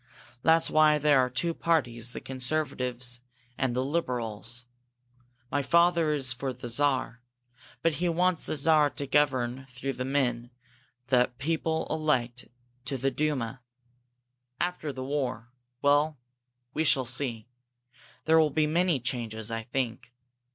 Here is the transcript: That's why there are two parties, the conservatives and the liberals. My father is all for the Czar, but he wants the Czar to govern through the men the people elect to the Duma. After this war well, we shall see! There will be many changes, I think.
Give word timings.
That's 0.41 0.71
why 0.71 0.97
there 0.97 1.19
are 1.19 1.29
two 1.29 1.53
parties, 1.53 2.11
the 2.11 2.21
conservatives 2.21 3.19
and 3.55 3.75
the 3.75 3.85
liberals. 3.85 4.65
My 5.51 5.61
father 5.61 6.11
is 6.13 6.33
all 6.33 6.37
for 6.39 6.53
the 6.53 6.69
Czar, 6.69 7.21
but 7.83 7.93
he 8.01 8.09
wants 8.09 8.47
the 8.47 8.55
Czar 8.55 8.89
to 8.89 9.05
govern 9.05 9.67
through 9.69 9.93
the 9.93 10.03
men 10.03 10.49
the 11.09 11.31
people 11.37 11.85
elect 11.91 12.47
to 12.85 12.97
the 12.97 13.11
Duma. 13.11 13.61
After 14.59 14.91
this 14.91 15.03
war 15.03 15.51
well, 15.83 16.17
we 16.73 16.83
shall 16.83 17.05
see! 17.05 17.47
There 18.25 18.39
will 18.39 18.49
be 18.49 18.65
many 18.65 18.99
changes, 18.99 19.51
I 19.51 19.61
think. 19.61 20.11